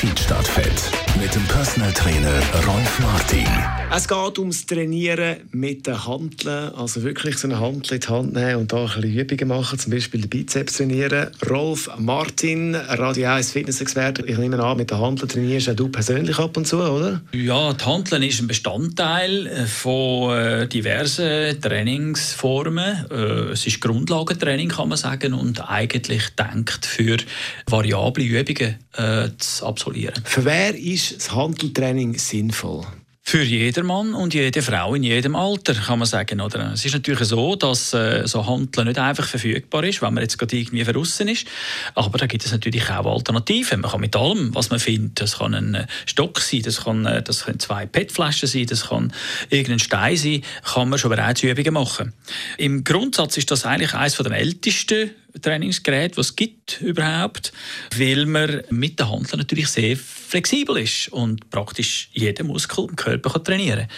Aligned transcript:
Feedstadtfett 0.00 0.90
mit 1.20 1.34
dem 1.34 1.44
Personal 1.44 1.92
Trainer 1.92 2.40
Rolf 2.66 3.00
Martin. 3.00 3.46
Es 3.94 4.08
geht 4.08 4.38
ums 4.38 4.64
Trainieren 4.64 5.38
mit 5.50 5.86
den 5.86 6.06
Handeln, 6.06 6.72
also 6.74 7.02
wirklich 7.02 7.36
so 7.36 7.48
eine 7.48 7.60
Handel 7.60 7.94
in 7.94 8.00
die 8.00 8.08
Hand 8.08 8.32
nehmen 8.32 8.56
und 8.56 8.72
da 8.72 8.78
ein 8.78 8.86
bisschen 8.86 9.18
Übungen 9.18 9.48
machen, 9.48 9.78
zum 9.78 9.92
Beispiel 9.92 10.22
den 10.22 10.30
Bizeps 10.30 10.78
trainieren. 10.78 11.28
Rolf 11.50 11.90
Martin, 11.98 12.76
Radio 12.76 13.28
1 13.28 13.52
Fitnessexperte, 13.52 14.24
ich 14.24 14.38
nehme 14.38 14.58
an, 14.62 14.78
mit 14.78 14.90
den 14.90 14.98
Handeln 14.98 15.28
trainierst 15.28 15.68
auch 15.68 15.74
du 15.74 15.88
persönlich 15.88 16.38
ab 16.38 16.56
und 16.56 16.66
zu, 16.66 16.78
oder? 16.78 17.20
Ja, 17.32 17.74
die 17.74 17.84
Handeln 17.84 18.22
ist 18.22 18.40
ein 18.40 18.46
Bestandteil 18.46 19.66
von 19.66 20.34
äh, 20.34 20.66
diversen 20.66 21.60
Trainingsformen. 21.60 23.06
Äh, 23.10 23.14
es 23.52 23.66
ist 23.66 23.82
Grundlagentraining, 23.82 24.70
kann 24.70 24.88
man 24.88 24.96
sagen, 24.96 25.34
und 25.34 25.68
eigentlich 25.68 26.30
denkt 26.36 26.86
für 26.86 27.18
variable 27.66 28.24
Übungen 28.24 28.78
äh, 28.96 29.28
zu 29.36 29.66
absolvieren. 29.66 29.89
Für 30.24 30.44
wer 30.44 30.74
ist 30.76 31.16
das 31.16 31.34
Handeltraining 31.34 32.18
sinnvoll? 32.18 32.86
Für 33.22 33.42
jedermann 33.42 34.14
und 34.14 34.34
jede 34.34 34.60
Frau 34.60 34.94
in 34.96 35.04
jedem 35.04 35.36
Alter, 35.36 35.74
kann 35.74 36.00
man 36.00 36.08
sagen. 36.08 36.40
Oder? 36.40 36.72
Es 36.72 36.84
ist 36.84 36.94
natürlich 36.94 37.28
so, 37.28 37.54
dass 37.54 37.94
äh, 37.94 38.26
so 38.26 38.44
Handeln 38.44 38.88
nicht 38.88 38.98
einfach 38.98 39.24
verfügbar 39.28 39.84
ist, 39.84 40.02
wenn 40.02 40.14
man 40.14 40.22
jetzt 40.24 40.36
gerade 40.36 40.56
irgendwie 40.56 40.84
verrissen 40.84 41.28
ist. 41.28 41.46
Aber 41.94 42.18
da 42.18 42.26
gibt 42.26 42.44
es 42.44 42.50
natürlich 42.50 42.90
auch 42.90 43.06
Alternativen. 43.06 43.82
Man 43.82 43.90
kann 43.90 44.00
mit 44.00 44.16
allem, 44.16 44.52
was 44.54 44.70
man 44.70 44.80
findet, 44.80 45.20
das 45.20 45.38
kann 45.38 45.54
ein 45.54 45.74
äh, 45.76 45.86
Stock 46.06 46.40
sein, 46.40 46.62
das, 46.62 46.82
kann, 46.82 47.06
äh, 47.06 47.22
das 47.22 47.44
können 47.44 47.60
zwei 47.60 47.86
PET-Flaschen 47.86 48.48
sein, 48.48 48.66
das 48.66 48.88
kann 48.88 49.12
irgendein 49.48 49.78
Stein 49.78 50.16
sein, 50.16 50.42
kann 50.64 50.88
man 50.88 50.98
schon 50.98 51.10
bereits 51.10 51.44
Übungen 51.44 51.74
machen. 51.74 52.12
Im 52.58 52.82
Grundsatz 52.82 53.36
ist 53.36 53.52
das 53.52 53.64
eigentlich 53.64 53.94
eines 53.94 54.16
der 54.16 54.32
ältesten 54.32 55.10
Trainingsgerät, 55.40 56.16
was 56.16 56.28
es 56.28 56.36
gibt 56.36 56.80
überhaupt, 56.80 57.52
weil 57.96 58.26
man 58.26 58.62
mit 58.70 58.98
der 58.98 59.10
Hand 59.10 59.36
natürlich 59.36 59.68
sehr 59.68 59.96
flexibel 59.96 60.78
ist 60.78 61.08
und 61.12 61.50
praktisch 61.50 62.10
jeden 62.12 62.46
Muskel 62.46 62.86
im 62.88 62.96
Körper 62.96 63.30
kann 63.30 63.44
trainieren 63.44 63.88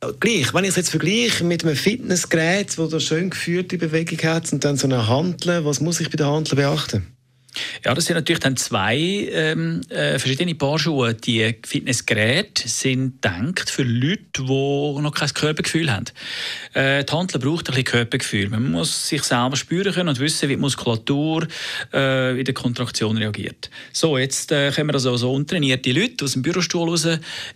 kann. 0.00 0.20
Gleich, 0.20 0.52
wenn 0.52 0.64
ich 0.64 0.70
es 0.70 0.76
jetzt 0.76 0.90
vergleiche 0.90 1.44
mit 1.44 1.64
einem 1.64 1.76
Fitnessgerät, 1.76 2.76
das 2.76 3.02
schön 3.02 3.30
geführte 3.30 3.78
Bewegung 3.78 4.18
hat 4.28 4.52
und 4.52 4.64
dann 4.64 4.76
so 4.76 4.86
eine 4.86 5.08
Handel, 5.08 5.64
was 5.64 5.80
muss 5.80 6.00
ich 6.00 6.10
bei 6.10 6.16
der 6.16 6.26
Handel 6.26 6.56
beachten? 6.56 7.13
Ja, 7.84 7.94
das 7.94 8.06
sind 8.06 8.16
natürlich 8.16 8.40
dann 8.40 8.56
zwei 8.56 8.96
ähm, 8.96 9.80
äh, 9.88 10.18
verschiedene 10.18 10.54
Paar 10.54 10.78
Schuhe. 10.78 11.14
Die 11.14 11.54
Fitnessgeräte 11.64 12.68
sind 12.68 13.22
gedacht 13.22 13.70
für 13.70 13.82
Leute, 13.82 14.20
die 14.38 14.42
noch 14.42 15.14
kein 15.14 15.28
Körpergefühl 15.28 15.90
haben. 15.90 16.06
Äh, 16.72 17.04
die 17.04 17.12
Handel 17.12 17.40
braucht 17.40 17.68
ein 17.68 17.74
bisschen 17.74 17.84
Körpergefühl. 17.84 18.48
Man 18.48 18.70
muss 18.70 19.08
sich 19.08 19.22
selber 19.22 19.56
spüren 19.56 19.92
können 19.92 20.08
und 20.08 20.20
wissen, 20.20 20.48
wie 20.48 20.54
die 20.54 20.60
Muskulatur 20.60 21.46
äh, 21.92 22.38
in 22.38 22.44
der 22.44 22.54
Kontraktion 22.54 23.16
reagiert. 23.16 23.70
So, 23.92 24.18
jetzt 24.18 24.52
äh, 24.52 24.70
kommen 24.72 24.88
wir 24.88 24.94
also 24.94 25.16
so 25.16 25.32
untrainierte 25.32 25.92
Leute 25.92 26.24
aus 26.24 26.32
dem 26.32 26.42
Bürostuhl 26.42 26.88
raus 26.88 27.06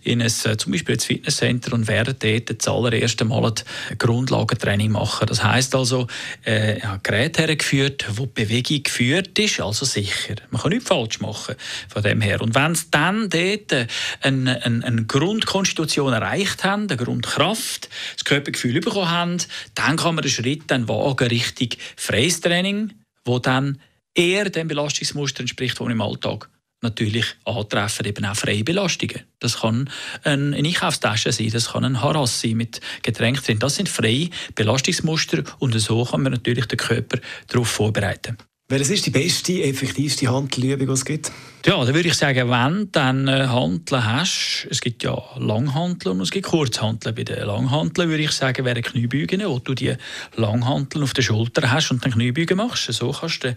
in 0.03 0.21
ein, 0.21 0.27
äh, 0.27 0.57
zum 0.57 0.71
Beispiel 0.71 0.95
ins 0.95 1.05
Fitnesscenter 1.05 1.73
und 1.73 1.87
werden 1.87 2.15
dort 2.19 2.59
das 2.59 2.67
allererste 2.67 3.25
Mal 3.25 3.45
ein 3.45 3.97
Grundlagentraining 3.97 4.91
machen. 4.91 5.27
Das 5.27 5.43
heisst 5.43 5.75
also, 5.75 6.07
äh, 6.45 6.79
ja, 6.79 6.99
Gerät 7.03 7.37
hergeführt, 7.37 8.05
wo 8.15 8.25
die 8.25 8.43
Bewegung 8.43 8.83
geführt 8.83 9.37
ist, 9.39 9.59
also 9.59 9.85
sicher. 9.93 10.35
Man 10.49 10.61
kann 10.61 10.71
nichts 10.71 10.87
falsch 10.87 11.19
machen 11.19 11.55
von 11.87 12.03
dem 12.03 12.21
her. 12.21 12.41
Und 12.41 12.55
wenn 12.55 12.75
sie 12.75 12.85
dann 12.91 13.29
dort 13.29 13.87
eine, 14.21 14.65
eine, 14.65 14.85
eine 14.85 15.05
Grundkonstitution 15.05 16.13
erreicht 16.13 16.63
haben, 16.63 16.83
eine 16.83 16.97
Grundkraft, 16.97 17.89
das 18.15 18.25
Körpergefühl 18.25 18.79
bekommen 18.81 19.09
haben, 19.09 19.37
dann 19.75 19.97
kann 19.97 20.15
man 20.15 20.21
den 20.21 20.31
Schritt 20.31 20.63
dann 20.67 20.87
wagen 20.87 21.27
Richtung 21.27 21.69
freies 21.95 22.41
Training, 22.41 22.93
wo 23.25 23.39
dann 23.39 23.79
eher 24.13 24.49
dem 24.49 24.67
Belastungsmuster 24.67 25.41
entspricht, 25.41 25.79
das 25.79 25.87
im 25.87 26.01
Alltag 26.01 26.49
natürlich 26.81 27.25
antreffen, 27.45 28.05
eben 28.05 28.25
auch 28.25 28.35
freie 28.35 28.63
Belastungen. 28.63 29.21
Das 29.39 29.59
kann 29.61 29.89
eine 30.23 30.55
Einkaufstasche 30.55 31.31
sein, 31.31 31.49
das 31.49 31.71
kann 31.71 31.85
ein 31.85 32.01
Harass 32.01 32.41
sein 32.41 32.57
mit 32.57 32.79
Getränk 33.01 33.43
drin. 33.43 33.59
Das 33.59 33.75
sind 33.75 33.89
freie 33.89 34.29
Belastungsmuster 34.55 35.43
und 35.59 35.77
so 35.79 36.05
kann 36.05 36.23
man 36.23 36.33
natürlich 36.33 36.65
den 36.65 36.77
Körper 36.77 37.19
darauf 37.47 37.67
vorbereiten. 37.69 38.37
Welches 38.71 38.91
ist 38.91 39.05
die 39.07 39.09
beste, 39.09 39.63
effektivste 39.63 40.31
Handelübung, 40.31 40.85
die 40.85 40.93
es 40.93 41.03
gibt? 41.03 41.31
Ja, 41.65 41.83
da 41.83 41.91
würde 41.91 42.07
ich 42.07 42.13
sagen, 42.13 42.51
wenn 42.51 42.81
du 42.81 42.85
dann 42.91 43.27
äh, 43.27 43.47
Handeln 43.47 44.05
hast, 44.05 44.67
es 44.69 44.79
gibt 44.79 45.01
ja 45.01 45.19
Langhanteln 45.39 46.17
und 46.17 46.21
es 46.21 46.29
gibt 46.29 46.45
Kurzhanteln. 46.45 47.15
Bei 47.15 47.23
den 47.23 47.47
Langhanteln 47.47 48.09
würde 48.11 48.21
ich 48.21 48.31
sagen, 48.31 48.63
wären 48.65 48.83
Kniebeugen, 48.83 49.41
wo 49.43 49.57
du 49.57 49.73
die 49.73 49.95
Langhanteln 50.35 51.03
auf 51.03 51.13
der 51.15 51.23
Schulter 51.23 51.71
hast 51.71 51.89
und 51.89 52.05
dann 52.05 52.11
Kniebeugen 52.11 52.57
machst. 52.57 52.93
So 52.93 53.11
kannst 53.11 53.43
du 53.43 53.55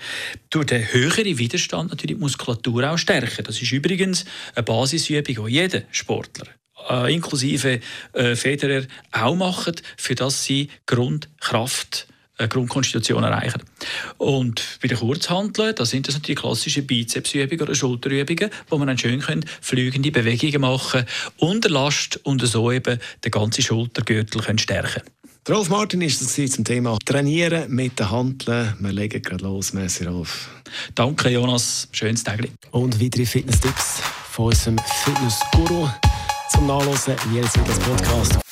durch 0.48 0.64
den 0.64 0.90
höheren 0.90 1.36
Widerstand 1.36 1.90
natürlich 1.90 2.16
die 2.16 2.22
Muskulatur 2.22 2.90
auch 2.90 2.96
stärken. 2.96 3.44
Das 3.44 3.60
ist 3.60 3.70
übrigens 3.70 4.24
eine 4.54 4.62
Basisübung, 4.62 5.44
die 5.46 5.52
jeder 5.52 5.82
Sportler 5.90 6.46
äh, 6.88 7.14
inklusive 7.14 7.80
äh, 8.14 8.34
Federer 8.34 8.86
auch 9.10 9.36
machen, 9.36 9.74
für 9.98 10.14
das 10.14 10.42
sie 10.42 10.70
Grundkraft 10.86 12.06
eine 12.38 12.48
Grundkonstitution 12.48 13.22
erreichen. 13.24 13.62
Und 14.18 14.78
bei 14.80 14.88
den 14.88 14.98
Kurzhanteln, 14.98 15.74
da 15.74 15.84
sind 15.84 16.08
das 16.08 16.14
natürlich 16.14 16.40
klassische 16.40 16.82
Bizepsübungen 16.82 17.62
oder 17.62 17.74
Schulterübungen, 17.74 18.50
wo 18.68 18.78
man 18.78 18.88
dann 18.88 18.98
schön 18.98 19.20
können, 19.20 19.44
fliegende 19.60 20.10
Bewegungen 20.10 20.60
machen 20.60 21.04
unter 21.38 21.68
Last 21.68 22.20
und 22.24 22.46
so 22.46 22.70
eben 22.70 22.98
den 23.24 23.30
ganzen 23.30 23.62
Schultergürtel 23.62 24.42
können 24.42 24.58
stärken 24.58 25.02
Rolf 25.48 25.68
Martin 25.70 26.02
ist 26.02 26.22
das 26.22 26.52
zum 26.52 26.64
Thema 26.64 26.96
Trainieren 27.04 27.68
mit 27.68 27.98
den 27.98 28.08
Handeln. 28.12 28.76
Wir 28.78 28.92
legen 28.92 29.20
gerade 29.20 29.42
los. 29.42 29.72
Merci, 29.72 30.04
Rolf. 30.04 30.48
Danke, 30.94 31.30
Jonas. 31.30 31.88
Schönes 31.90 32.22
Tag. 32.22 32.48
Und 32.70 33.02
weitere 33.02 33.26
Fitness-Tipps 33.26 34.02
von 34.30 34.46
unserem 34.46 34.78
Fitness-Guru 35.04 35.88
zum 36.52 36.66
Nachlesen 36.69 37.16
jedes 37.32 37.52
das 37.54 37.78
Podcast. 37.80 38.51